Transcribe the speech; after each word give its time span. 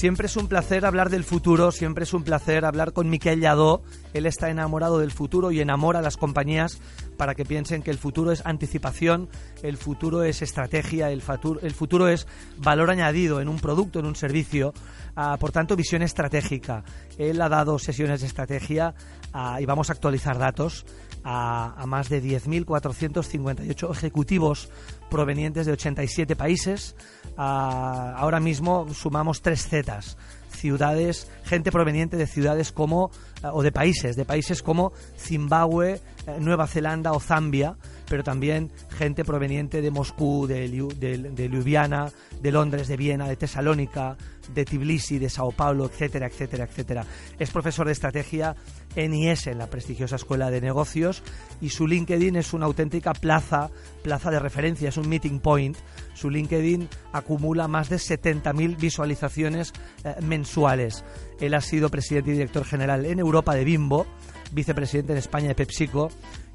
Siempre 0.00 0.28
es 0.28 0.36
un 0.38 0.48
placer 0.48 0.86
hablar 0.86 1.10
del 1.10 1.24
futuro, 1.24 1.72
siempre 1.72 2.04
es 2.04 2.14
un 2.14 2.22
placer 2.22 2.64
hablar 2.64 2.94
con 2.94 3.10
Miquel 3.10 3.38
Lladó. 3.38 3.82
Él 4.14 4.26
está 4.26 4.50
enamorado 4.50 4.98
del 4.98 5.10
futuro 5.10 5.50
y 5.50 5.60
enamora 5.60 6.00
a 6.00 6.02
las 6.02 6.16
compañías 6.16 6.80
para 7.16 7.34
que 7.34 7.44
piensen 7.44 7.82
que 7.82 7.90
el 7.90 7.98
futuro 7.98 8.32
es 8.32 8.44
anticipación, 8.46 9.28
el 9.62 9.76
futuro 9.76 10.22
es 10.22 10.42
estrategia, 10.42 11.10
el 11.10 11.22
futuro, 11.22 12.08
es 12.08 12.26
valor 12.56 12.90
añadido 12.90 13.40
en 13.40 13.48
un 13.48 13.58
producto, 13.58 13.98
en 13.98 14.06
un 14.06 14.16
servicio, 14.16 14.72
ah, 15.16 15.36
por 15.38 15.52
tanto 15.52 15.76
visión 15.76 16.02
estratégica. 16.02 16.84
Él 17.18 17.40
ha 17.42 17.48
dado 17.48 17.78
sesiones 17.78 18.22
de 18.22 18.26
estrategia 18.26 18.94
ah, 19.32 19.60
y 19.60 19.66
vamos 19.66 19.90
a 19.90 19.92
actualizar 19.92 20.38
datos 20.38 20.86
a, 21.22 21.74
a 21.80 21.86
más 21.86 22.08
de 22.08 22.22
10.458 22.22 23.90
ejecutivos 23.90 24.70
provenientes 25.10 25.66
de 25.66 25.72
87 25.72 26.36
países. 26.36 26.96
Ah, 27.36 28.14
ahora 28.16 28.40
mismo 28.40 28.88
sumamos 28.94 29.42
tres 29.42 29.68
Zetas 29.68 30.16
ciudades, 30.50 31.30
gente 31.44 31.70
proveniente 31.70 32.16
de 32.16 32.26
ciudades 32.26 32.72
como, 32.72 33.10
eh, 33.42 33.48
o 33.52 33.62
de 33.62 33.72
países, 33.72 34.16
de 34.16 34.24
países 34.24 34.62
como 34.62 34.92
Zimbabue, 35.18 36.00
eh, 36.26 36.38
Nueva 36.40 36.66
Zelanda 36.66 37.12
o 37.12 37.20
Zambia, 37.20 37.76
pero 38.10 38.24
también 38.24 38.72
gente 38.90 39.24
proveniente 39.24 39.80
de 39.80 39.92
Moscú, 39.92 40.48
de, 40.48 40.68
Ljubljana, 40.68 42.10
de 42.42 42.50
Londres, 42.50 42.88
de 42.88 42.96
Viena, 42.96 43.28
de 43.28 43.36
Tesalónica, 43.36 44.16
de 44.52 44.64
Tbilisi, 44.64 45.20
de 45.20 45.30
Sao 45.30 45.52
Paulo, 45.52 45.86
etcétera, 45.86 46.26
etcétera, 46.26 46.64
etcétera. 46.64 47.06
Es 47.38 47.52
profesor 47.52 47.86
de 47.86 47.92
estrategia 47.92 48.56
en 48.96 49.14
IES, 49.14 49.46
en 49.46 49.58
la 49.58 49.68
prestigiosa 49.68 50.16
Escuela 50.16 50.50
de 50.50 50.60
Negocios, 50.60 51.22
y 51.60 51.68
su 51.68 51.86
LinkedIn 51.86 52.34
es 52.34 52.52
una 52.52 52.66
auténtica 52.66 53.12
plaza, 53.12 53.70
plaza 54.02 54.32
de 54.32 54.40
referencia, 54.40 54.88
es 54.88 54.96
un 54.96 55.08
meeting 55.08 55.38
point. 55.38 55.76
Su 56.14 56.30
LinkedIn 56.30 56.88
acumula 57.12 57.68
más 57.68 57.90
de 57.90 57.98
70.000 57.98 58.76
visualizaciones 58.76 59.72
eh, 60.02 60.16
mensuales. 60.20 61.04
Él 61.38 61.54
ha 61.54 61.60
sido 61.60 61.90
presidente 61.90 62.30
y 62.30 62.34
director 62.34 62.64
general 62.64 63.06
en 63.06 63.20
Europa 63.20 63.54
de 63.54 63.62
Bimbo, 63.62 64.08
vicepresidente 64.52 65.12
en 65.12 65.18
España 65.18 65.48
de 65.48 65.54
PepsiCo 65.54 66.10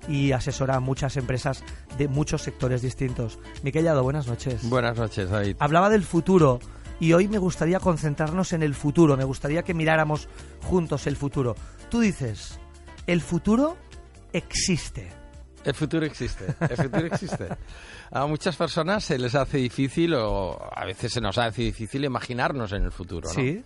y 0.08 0.32
asesora 0.32 0.76
a 0.76 0.80
muchas 0.80 1.18
empresas 1.18 1.64
de 1.98 2.08
muchos 2.08 2.42
sectores 2.42 2.82
distintos. 2.82 3.40
Miquel 3.64 3.84
Llado, 3.84 4.04
buenas 4.04 4.28
noches. 4.28 4.68
Buenas 4.70 4.98
noches, 4.98 5.30
David. 5.30 5.56
Hablaba 5.60 5.90
del 5.90 6.04
futuro 6.04 6.60
y 7.00 7.14
hoy 7.14 7.28
me 7.28 7.38
gustaría 7.38 7.80
concentrarnos 7.80 8.54
en 8.54 8.64
el 8.64 8.76
futuro, 8.76 9.18
me 9.18 9.24
gustaría 9.24 9.64
que 9.64 9.74
miráramos 9.74 10.28
juntos 10.64 11.08
el 11.08 11.16
futuro. 11.16 11.56
Tú 11.90 12.00
dices, 12.00 12.60
el 13.08 13.22
futuro 13.22 13.78
existe. 14.34 15.12
El 15.64 15.74
futuro 15.74 16.06
existe, 16.06 16.46
el 16.60 16.78
futuro 16.78 17.08
existe. 17.08 17.48
A 18.12 18.28
muchas 18.28 18.56
personas 18.56 19.04
se 19.04 19.18
les 19.18 19.34
hace 19.34 19.58
difícil 19.58 20.14
o 20.14 20.60
a 20.72 20.86
veces 20.86 21.12
se 21.12 21.20
nos 21.20 21.38
hace 21.40 21.64
difícil 21.64 22.06
imaginarnos 22.06 22.72
en 22.72 22.84
el 22.84 22.92
futuro, 22.92 23.28
¿no? 23.28 23.34
Sí. 23.34 23.64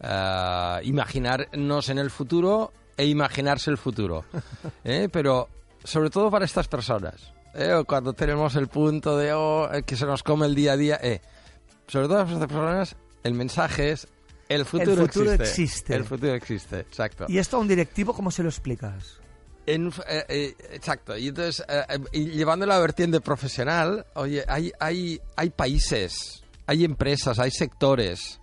Eh, 0.00 0.78
imaginarnos 0.84 1.88
en 1.90 1.98
el 1.98 2.10
futuro 2.10 2.72
e 2.96 3.06
imaginarse 3.06 3.70
el 3.70 3.78
futuro. 3.78 4.24
¿eh? 4.84 5.08
Pero 5.12 5.48
sobre 5.84 6.10
todo 6.10 6.30
para 6.30 6.44
estas 6.44 6.68
personas. 6.68 7.32
¿eh? 7.54 7.72
O 7.72 7.84
Cuando 7.84 8.12
tenemos 8.12 8.54
el 8.56 8.68
punto 8.68 9.16
de 9.16 9.32
oh, 9.32 9.72
eh, 9.72 9.82
que 9.82 9.96
se 9.96 10.06
nos 10.06 10.22
come 10.22 10.46
el 10.46 10.54
día 10.54 10.72
a 10.72 10.76
día. 10.76 10.98
eh. 11.02 11.20
Sobre 11.88 12.06
todo 12.08 12.18
para 12.18 12.32
estas 12.32 12.48
personas, 12.48 12.96
el 13.24 13.34
mensaje 13.34 13.90
es 13.92 14.08
el 14.48 14.64
futuro, 14.64 15.06
futuro 15.06 15.32
existe. 15.32 15.62
existe. 15.62 15.94
El 15.94 16.04
futuro 16.04 16.34
existe, 16.34 16.80
exacto. 16.80 17.26
¿Y 17.28 17.38
esto 17.38 17.56
a 17.56 17.60
un 17.60 17.68
directivo 17.68 18.12
cómo 18.12 18.30
se 18.30 18.42
lo 18.42 18.48
explicas? 18.48 19.18
En- 19.66 19.92
eh, 20.08 20.24
eh, 20.28 20.54
exacto. 20.72 21.16
Y 21.16 21.28
entonces, 21.28 21.64
eh, 21.68 21.84
eh, 21.88 21.98
y 22.12 22.24
llevando 22.30 22.66
la 22.66 22.78
vertiente 22.78 23.20
profesional, 23.20 24.04
oye, 24.14 24.44
hay, 24.48 24.72
hay, 24.80 25.20
hay 25.36 25.50
países, 25.50 26.42
hay 26.66 26.84
empresas, 26.84 27.38
hay 27.38 27.50
sectores 27.50 28.40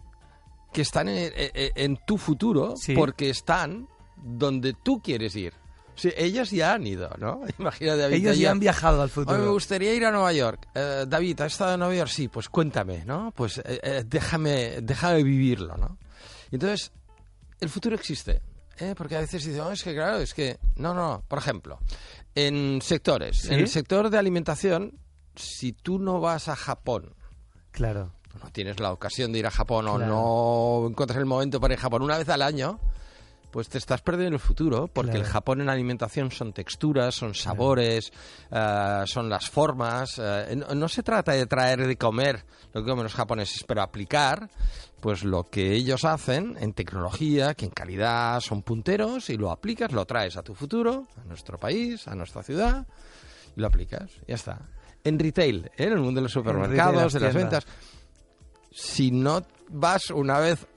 que 0.73 0.81
están 0.81 1.09
en, 1.09 1.31
en- 1.35 1.71
en 1.75 1.97
tu 2.07 2.17
futuro 2.17 2.73
Sí. 2.77 2.93
porque 2.95 3.29
están 3.29 3.87
donde 4.23 4.73
tú 4.73 5.01
quieres 5.01 5.35
ir. 5.35 5.53
O 5.95 6.01
sea, 6.01 6.11
ellos 6.15 6.51
ya 6.51 6.73
han 6.73 6.87
ido, 6.87 7.09
¿no? 7.17 7.41
Imagínate, 7.59 7.97
David. 7.97 8.15
Ellos 8.15 8.37
ya 8.37 8.51
han 8.51 8.59
viajado 8.59 9.01
al 9.01 9.09
"Oye, 9.09 9.19
me 9.19 9.25
futuro. 9.25 9.51
gustaría 9.53 9.93
ir 9.93 10.05
a 10.05 10.11
Nueva 10.11 10.31
York. 10.31 10.67
Eh, 10.73 11.05
David, 11.07 11.41
¿has 11.41 11.51
estado 11.53 11.73
en 11.73 11.79
Nueva 11.81 11.95
York? 11.95 12.09
Sí, 12.09 12.27
pues 12.29 12.47
cuéntame, 12.49 13.03
¿no? 13.05 13.33
Pues 13.35 13.57
eh, 13.59 13.79
eh, 13.83 14.03
déjame, 14.05 14.79
déjame 14.81 15.23
vivirlo, 15.23 15.75
¿no? 15.77 15.97
Y 16.51 16.55
entonces, 16.55 16.91
el 17.59 17.67
futuro 17.69 17.95
existe. 17.95 18.41
¿eh? 18.77 18.93
Porque 18.97 19.17
a 19.17 19.19
veces 19.19 19.43
dicen, 19.43 19.59
"Oh, 19.61 19.71
es 19.71 19.83
que 19.83 19.93
claro, 19.93 20.19
es 20.19 20.33
que... 20.33 20.57
No, 20.77 20.93
no, 20.93 21.21
por 21.27 21.39
ejemplo, 21.39 21.79
en 22.33 22.79
sectores. 22.81 23.39
¿Sí? 23.41 23.53
En 23.53 23.59
el 23.59 23.67
sector 23.67 24.09
de 24.09 24.17
alimentación, 24.17 24.97
si 25.35 25.73
tú 25.73 25.99
no 25.99 26.21
vas 26.21 26.47
a 26.47 26.55
Japón, 26.55 27.13
Claro. 27.71 28.13
no 28.41 28.49
tienes 28.51 28.79
la 28.79 28.93
ocasión 28.93 29.33
de 29.33 29.39
ir 29.39 29.47
a 29.47 29.51
Japón 29.51 29.83
Claro. 29.85 30.17
o 30.17 30.81
no 30.83 30.87
encuentras 30.89 31.19
el 31.19 31.25
momento 31.25 31.59
para 31.59 31.73
ir 31.73 31.77
a 31.79 31.81
Japón 31.81 32.03
una 32.03 32.17
vez 32.17 32.29
al 32.29 32.41
año, 32.41 32.79
pues 33.51 33.67
te 33.69 33.77
estás 33.79 34.01
perdiendo 34.01 34.35
el 34.35 34.39
futuro, 34.41 34.87
porque 34.87 35.11
Claro. 35.11 35.25
el 35.25 35.31
Japón 35.31 35.61
en 35.61 35.69
alimentación 35.69 36.29
son 36.31 36.53
texturas, 36.53 37.15
son 37.15 37.33
sabores, 37.33 38.11
eh, 38.51 39.03
son 39.05 39.27
las 39.29 39.49
formas. 39.49 40.19
eh, 40.19 40.55
no, 40.55 40.75
no 40.75 40.87
se 40.87 41.01
trata 41.03 41.31
de 41.31 41.45
traer 41.47 41.85
de 41.87 41.97
comer 41.97 42.43
lo 42.73 42.81
que 42.83 42.89
comen 42.89 43.03
los 43.03 43.13
japoneses, 43.15 43.63
pero 43.67 43.81
aplicar 43.81 44.49
pues 45.01 45.23
lo 45.23 45.45
que 45.45 45.73
ellos 45.73 46.03
hacen 46.05 46.57
en 46.59 46.73
tecnología, 46.73 47.53
que 47.53 47.65
en 47.65 47.71
calidad 47.71 48.39
son 48.41 48.61
punteros, 48.63 49.29
y 49.29 49.37
lo 49.37 49.49
aplicas, 49.49 49.91
lo 49.93 50.05
traes 50.05 50.35
a 50.35 50.43
tu 50.43 50.53
futuro, 50.53 51.07
a 51.19 51.23
nuestro 51.23 51.57
país, 51.57 52.05
a 52.09 52.15
nuestra 52.15 52.43
ciudad, 52.43 52.85
y 53.55 53.61
lo 53.61 53.67
aplicas, 53.67 54.11
ya 54.27 54.35
está. 54.35 54.59
En 55.05 55.17
retail, 55.17 55.71
¿eh? 55.77 55.85
en 55.85 55.93
el 55.93 55.99
mundo 55.99 56.19
de 56.19 56.23
los 56.23 56.31
supermercados, 56.33 57.13
de 57.13 57.19
las 57.21 57.31
tiendas. 57.31 57.63
ventas, 57.65 57.65
si 58.71 59.11
no 59.11 59.41
vas 59.69 60.09
una 60.11 60.39
vez 60.39 60.67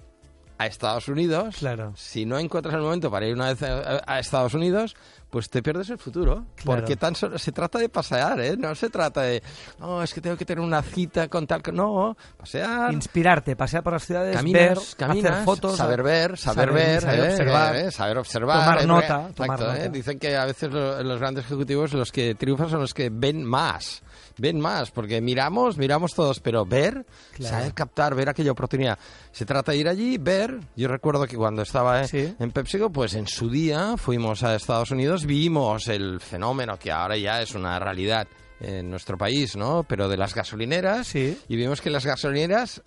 a 0.59 0.67
Estados 0.67 1.09
Unidos, 1.09 1.57
Claro. 1.59 1.93
si 1.97 2.25
no 2.27 2.39
encuentras 2.39 2.75
el 2.75 2.83
momento 2.83 3.11
para 3.11 3.27
ir 3.27 3.35
una 3.35 3.49
vez 3.53 3.63
a, 3.63 4.03
a 4.07 4.19
Estados 4.21 4.55
Unidos, 4.55 4.95
pues 5.33 5.49
te 5.49 5.63
pierdes 5.63 5.89
el 5.89 5.97
futuro. 5.97 6.45
Claro. 6.57 6.81
Porque 6.83 6.95
tan 6.97 7.17
solo 7.17 7.39
se 7.39 7.53
trata 7.53 7.79
de 7.79 7.89
pasear, 7.89 8.39
¿eh? 8.39 8.55
No 8.59 8.75
se 8.75 8.91
trata 8.91 9.23
de, 9.23 9.43
no, 9.81 10.03
es 10.03 10.13
que 10.13 10.21
tengo 10.21 10.37
que 10.37 10.45
tener 10.45 10.63
una 10.63 10.83
cita 10.83 11.27
con 11.29 11.47
tal... 11.47 11.63
que-". 11.63 11.73
No, 11.73 12.15
pasear, 12.37 12.93
Inspirarte, 12.93 13.57
pasear 13.57 13.83
por 13.83 13.95
las 13.95 14.05
ciudades, 14.05 14.37
caminas, 14.37 14.61
ver, 14.61 14.79
caminas, 14.99 15.33
hacer 15.33 15.45
fotos, 15.47 15.77
saber 15.79 16.03
ver, 16.03 16.37
saber, 16.37 16.69
saber- 16.69 16.75
ver, 16.75 17.01
saber 17.01 17.19
¿eh? 17.21 17.29
observar. 17.31 17.77
Eh, 17.77 17.91
saber 17.91 18.19
observar, 18.19 18.59
Tomar 18.61 18.83
¿eh? 18.83 18.87
nota, 18.87 19.29
tomar 19.35 19.59
¿eh? 19.61 19.65
nota. 19.65 19.89
Dicen 19.89 20.19
que 20.19 20.37
a 20.37 20.45
veces 20.45 20.71
lo- 20.71 21.03
los 21.03 21.19
grandes 21.19 21.47
ejecutivos 21.47 21.95
los 21.95 22.13
que 22.13 22.35
triunfan 22.35 22.69
son 22.69 22.81
los 22.81 22.93
que 22.93 23.09
ven 23.11 23.43
más, 23.43 24.03
ven 24.37 24.61
más, 24.61 24.91
porque 24.91 25.23
miramos, 25.23 25.79
miramos 25.79 26.13
todos, 26.15 26.41
pero 26.41 26.67
ver, 26.67 27.07
Claro. 27.37 27.57
saber 27.57 27.73
captar, 27.73 28.15
ver 28.15 28.29
aquella 28.29 28.53
oportunidad. 28.53 28.99
Se 29.33 29.47
trata 29.47 29.73
de 29.73 29.79
ir 29.79 29.89
allí, 29.89 30.19
ver. 30.19 30.61
Yo 30.77 30.89
recuerdo 30.89 31.27
que 31.27 31.37
cuando 31.39 31.63
estaba 31.63 32.05
Sí. 32.05 32.35
en 32.39 32.51
PepsiCo, 32.51 32.91
pues 32.91 33.15
en 33.15 33.27
su 33.27 33.49
día 33.49 33.97
fuimos 33.97 34.43
a 34.43 34.55
Estados 34.55 34.91
Unidos, 34.91 35.22
vimos 35.27 35.89
el 35.89 36.21
fenómeno 36.21 36.79
que 36.79 36.91
ahora 36.93 37.17
ya 37.17 37.43
es 37.43 37.55
una 37.55 37.79
realidad 37.79 38.27
en 38.61 38.91
nuestro 38.91 39.17
país, 39.19 39.57
¿no? 39.57 39.85
Pero 39.89 40.09
de 40.09 40.17
las 40.17 40.35
gasolineras 40.35 41.09
Sí. 41.09 41.37
y 41.49 41.57
vimos 41.57 41.81
que 41.81 41.91
las 41.91 42.07
gasolineras 42.07 42.83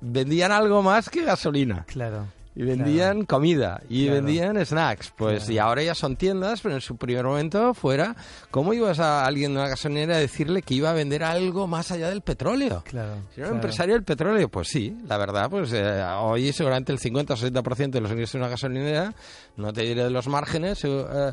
vendían 0.00 0.52
algo 0.52 0.82
más 0.82 1.08
que 1.10 1.24
gasolina. 1.24 1.84
Claro. 1.88 2.26
Y 2.54 2.62
vendían 2.64 3.24
comida 3.24 3.80
y 3.88 4.06
Claro. 4.06 4.16
vendían 4.24 4.66
snacks. 4.66 5.12
Pues 5.16 5.44
Claro. 5.44 5.52
y 5.52 5.58
ahora 5.58 5.82
ya 5.84 5.94
son 5.94 6.16
tiendas, 6.16 6.60
pero 6.60 6.74
en 6.74 6.80
su 6.80 6.96
primer 6.96 7.24
momento 7.24 7.72
fuera, 7.72 8.16
¿cómo 8.50 8.72
ibas 8.74 8.98
a 8.98 9.24
alguien 9.24 9.54
de 9.54 9.60
una 9.60 9.68
gasolinera 9.68 10.16
a 10.16 10.18
decirle 10.18 10.62
que 10.62 10.74
iba 10.74 10.90
a 10.90 10.92
vender 10.92 11.22
algo 11.22 11.68
más 11.68 11.92
allá 11.92 12.08
del 12.08 12.20
petróleo? 12.22 12.82
Claro. 12.84 13.14
Si 13.32 13.40
era 13.40 13.50
un 13.50 13.56
empresario 13.56 13.94
del 13.94 14.02
petróleo, 14.02 14.48
pues 14.48 14.66
sí, 14.68 14.96
la 15.06 15.16
verdad, 15.18 15.48
pues 15.48 15.72
eh, 15.72 16.02
hoy 16.20 16.52
seguramente 16.52 16.90
el 16.90 16.98
50 16.98 17.34
o 17.34 17.36
60% 17.36 17.90
de 17.98 18.00
los 18.00 18.10
ingresos 18.10 18.32
de 18.32 18.38
una 18.38 18.48
gasolinera, 18.48 19.14
no 19.56 19.72
te 19.72 19.82
diré 19.82 20.02
de 20.04 20.10
los 20.10 20.26
márgenes, 20.26 20.80
eh, 20.84 21.32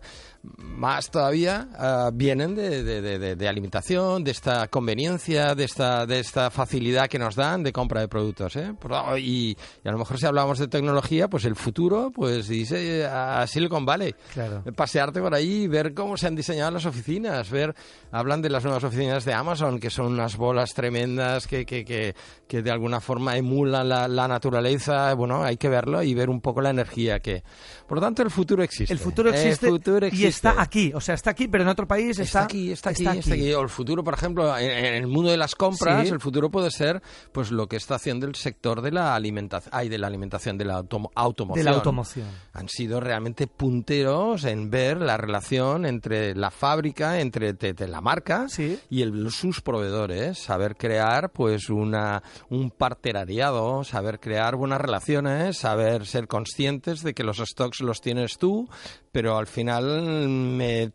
más 0.58 1.10
todavía 1.10 1.68
uh, 1.74 2.12
vienen 2.14 2.56
de, 2.56 2.84
de, 2.84 3.02
de, 3.02 3.36
de, 3.36 3.48
alimentación, 3.48 4.24
de 4.24 4.32
esta 4.32 4.68
conveniencia, 4.68 5.56
de 5.56 5.64
esta, 5.64 6.06
de 6.06 6.20
esta 6.20 6.50
facilidad 6.50 7.08
que 7.08 7.20
nos 7.20 7.36
dan 7.36 7.64
de 7.64 7.72
compra 7.72 8.02
de 8.02 8.08
productos. 8.08 8.56
¿eh? 8.56 8.74
Y, 9.18 9.56
y, 9.84 9.88
a 9.88 9.92
lo 9.92 9.98
mejor 9.98 10.20
si 10.20 10.26
hablamos 10.26 10.60
de 10.60 10.68
tecnología, 10.68 11.28
pues 11.28 11.46
el 11.46 11.56
futuro, 11.56 12.12
pues 12.14 12.48
dice 12.48 13.06
a 13.06 13.46
Silicon 13.48 13.86
Valley. 13.86 14.14
Claro. 14.34 14.64
Pasearte 14.76 15.22
por 15.22 15.34
ahí, 15.34 15.68
ver 15.68 15.94
cómo 15.94 16.18
se 16.18 16.28
han 16.28 16.36
diseñado 16.36 16.72
las 16.72 16.86
oficinas, 16.86 17.50
ver, 17.50 17.76
hablan 18.12 18.42
de 18.42 18.50
las 18.50 18.64
nuevas 18.64 18.84
oficinas 18.84 19.26
de 19.26 19.34
Amazon, 19.34 19.80
que 19.80 19.90
son 19.90 20.08
unas 20.08 20.38
bolas 20.38 20.74
tremendas 20.74 21.48
que, 21.48 21.66
que, 21.66 21.86
que, 21.86 22.16
que 22.48 22.62
de 22.62 22.72
alguna 22.72 23.00
forma 23.00 23.38
emulan 23.38 23.88
la, 23.90 24.08
la, 24.08 24.28
naturaleza. 24.28 25.14
Bueno, 25.14 25.44
hay 25.44 25.58
que 25.58 25.70
verlo 25.70 26.02
y 26.04 26.14
ver 26.14 26.30
un 26.30 26.42
poco 26.42 26.62
la 26.62 26.70
energía 26.70 27.20
que... 27.20 27.44
Por 27.88 27.98
lo 27.98 28.02
tanto, 28.02 28.24
el 28.24 28.32
futuro 28.32 28.64
existe. 28.64 28.92
El 28.92 29.00
futuro 29.00 29.30
existe, 29.30 29.68
el 29.68 29.74
futuro 29.74 30.06
existe. 30.06 30.28
Está 30.36 30.62
aquí. 30.62 30.92
O 30.94 31.02
sea, 31.02 31.16
está 31.16 31.32
aquí, 31.32 31.48
pero 31.48 31.64
en 31.64 31.70
otro 31.70 31.88
país 31.88 32.12
está... 32.20 32.24
Está 32.24 32.44
aquí, 32.44 32.72
está 32.72 32.90
aquí, 32.92 33.06
está 33.08 33.34
aquí. 33.34 33.54
O 33.54 33.62
el 33.62 33.70
futuro, 33.70 34.04
por 34.04 34.14
ejemplo, 34.14 34.58
en, 34.58 34.70
en 34.72 34.94
el 34.96 35.08
mundo 35.08 35.32
de 35.32 35.38
las 35.38 35.56
compras, 35.56 36.08
Sí. 36.08 36.14
el 36.14 36.20
futuro 36.20 36.50
puede 36.50 36.72
ser 36.72 37.02
pues 37.32 37.52
lo 37.52 37.68
que 37.68 37.76
está 37.78 37.96
haciendo 37.96 38.26
el 38.28 38.36
sector 38.36 38.82
de 38.82 38.92
la 38.92 39.16
alimentación, 39.16 39.72
ay, 39.76 39.90
de 39.90 39.98
la 39.98 40.08
alimentación, 40.08 40.58
de 40.58 40.66
la 40.66 40.78
automo- 40.82 41.12
automoción. 41.16 41.64
De 41.66 41.70
la 41.72 41.78
automoción. 41.78 42.28
Han 42.54 42.70
sido 42.70 43.00
realmente 43.00 43.48
punteros 43.48 44.44
en 44.46 44.70
ver 44.70 44.98
la 45.02 45.18
relación 45.18 45.86
entre 45.86 46.36
la 46.36 46.52
fábrica, 46.52 47.20
entre 47.20 47.54
la 47.88 48.02
marca 48.02 48.48
Sí. 48.50 48.80
y 48.90 49.02
el- 49.02 49.32
sus 49.32 49.62
proveedores, 49.62 50.38
saber 50.38 50.76
crear 50.76 51.32
pues 51.32 51.70
una 51.70 52.22
un 52.50 52.72
partenariado, 52.72 53.84
saber 53.84 54.20
crear 54.20 54.56
buenas 54.56 54.82
relaciones, 54.82 55.58
saber 55.58 56.06
ser 56.06 56.28
conscientes 56.28 57.04
de 57.04 57.14
que 57.14 57.24
los 57.24 57.38
stocks 57.38 57.82
los 57.82 58.02
tienes 58.02 58.38
tú, 58.38 58.68
pero 59.12 59.38
al 59.38 59.48
final 59.48 60.25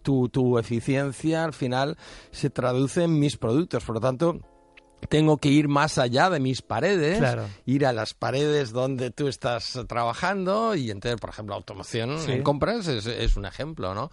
tu, 0.02 0.28
tu 0.28 0.58
eficiencia 0.58 1.44
al 1.44 1.52
final 1.52 1.96
se 2.30 2.50
traduce 2.50 3.04
en 3.04 3.18
mis 3.18 3.36
productos, 3.36 3.84
por 3.84 3.96
lo 3.96 4.00
tanto 4.00 4.38
tengo 5.08 5.38
que 5.38 5.48
ir 5.48 5.66
más 5.66 5.96
allá 5.96 6.28
de 6.28 6.40
mis 6.40 6.60
paredes, 6.60 7.16
Claro. 7.18 7.46
ir 7.64 7.86
a 7.86 7.92
las 7.94 8.12
paredes 8.12 8.70
donde 8.70 9.10
tú 9.10 9.28
estás 9.28 9.80
trabajando 9.88 10.74
y 10.74 10.90
entonces, 10.90 11.18
por 11.18 11.30
ejemplo, 11.30 11.54
automoción 11.54 12.18
Sí. 12.18 12.32
en 12.32 12.42
compras 12.42 12.86
es, 12.86 13.06
es 13.06 13.34
un 13.36 13.46
ejemplo, 13.46 13.94
¿no? 13.94 14.10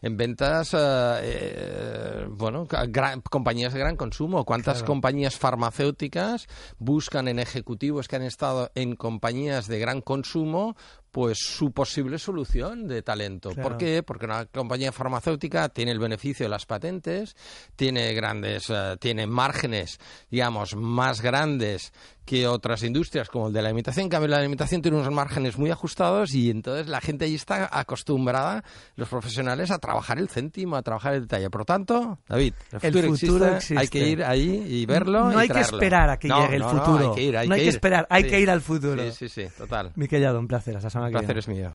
En 0.00 0.16
ventas, 0.16 0.72
eh, 0.72 0.78
eh, 1.20 2.26
bueno, 2.30 2.66
gran- 2.88 3.20
compañías 3.20 3.74
de 3.74 3.80
gran 3.80 3.96
consumo. 3.96 4.46
¿Cuántas 4.46 4.78
Claro. 4.78 4.86
compañías 4.86 5.36
farmacéuticas 5.36 6.46
buscan 6.78 7.28
en 7.28 7.38
ejecutivos 7.38 8.08
que 8.08 8.16
han 8.16 8.22
estado 8.22 8.70
en 8.74 8.96
compañías 8.96 9.68
de 9.68 9.78
gran 9.78 10.00
consumo 10.00 10.74
pues 11.10 11.38
su 11.38 11.72
posible 11.72 12.18
solución 12.18 12.86
de 12.86 13.02
talento. 13.02 13.50
Claro. 13.50 13.68
¿Por 13.68 13.78
qué? 13.78 14.02
Porque 14.02 14.26
una 14.26 14.46
compañía 14.46 14.92
farmacéutica 14.92 15.68
tiene 15.68 15.92
el 15.92 15.98
beneficio 15.98 16.44
de 16.44 16.50
las 16.50 16.66
patentes, 16.66 17.36
tiene 17.76 18.12
grandes, 18.14 18.70
eh, 18.70 18.96
tiene 19.00 19.26
márgenes, 19.26 19.98
digamos, 20.30 20.76
más 20.76 21.20
grandes 21.20 21.92
que 22.30 22.46
otras 22.46 22.84
industrias 22.84 23.28
como 23.28 23.48
el 23.48 23.52
de 23.52 23.60
la 23.60 23.70
alimentación. 23.70 24.04
En 24.04 24.08
cambio, 24.08 24.28
la 24.28 24.36
alimentación 24.36 24.80
tiene 24.82 24.96
unos 24.98 25.12
márgenes 25.12 25.58
muy 25.58 25.68
ajustados 25.72 26.32
y 26.32 26.48
entonces 26.48 26.86
la 26.86 27.00
gente 27.00 27.24
allí 27.24 27.34
está 27.34 27.68
acostumbrada, 27.72 28.62
los 28.94 29.08
profesionales, 29.08 29.72
a 29.72 29.80
trabajar 29.80 30.16
el 30.20 30.28
céntimo, 30.28 30.76
a 30.76 30.82
trabajar 30.82 31.14
el 31.14 31.22
detalle. 31.22 31.50
Por 31.50 31.62
lo 31.62 31.64
tanto, 31.64 32.18
David, 32.28 32.54
el 32.70 32.96
El 32.96 33.04
futuro, 33.16 33.46
existe, 33.56 33.78
hay 33.78 33.88
que 33.88 34.08
ir 34.08 34.22
ahí 34.22 34.64
y 34.68 34.86
verlo. 34.86 35.24
No 35.24 35.38
y 35.40 35.42
hay 35.42 35.48
que 35.48 35.58
esperar 35.60 36.08
a 36.08 36.18
que 36.18 36.28
No, 36.28 36.40
llegue 36.42 36.54
el 36.54 36.62
no, 36.62 36.70
futuro. 36.70 37.08
hay 37.10 37.14
que 37.16 37.22
ir, 37.24 37.36
hay 37.36 37.48
No 37.48 37.54
que 37.56 37.60
hay 37.60 37.64
que 37.64 37.68
ir. 37.68 37.74
esperar, 37.74 38.06
hay 38.08 38.22
Sí. 38.22 38.28
que 38.30 38.40
ir 38.40 38.50
al 38.50 38.60
futuro. 38.60 39.02
Sí, 39.10 39.28
sí, 39.28 39.28
sí, 39.28 39.48
total. 39.58 39.90
Miquel 39.96 40.24
un 40.36 40.46
placer. 40.46 40.76
Hasta 40.76 40.88
semana 40.88 41.08
que 41.10 41.14
placer 41.18 41.26
viene. 41.34 41.40
es 41.40 41.48
mío. 41.48 41.68